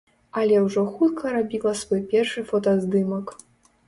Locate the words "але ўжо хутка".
0.39-1.33